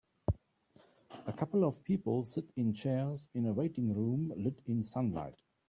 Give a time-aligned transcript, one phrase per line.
[1.27, 5.43] A couple of people sit in chairs in a waiting room lit in sunlight.